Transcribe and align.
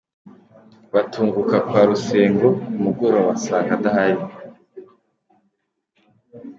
Batunguka 0.93 1.55
kwa 1.67 1.81
Rusengo 1.89 2.47
ku 2.71 2.77
mugoroba 2.83 3.29
basanga 3.31 3.71
adahari. 3.77 4.21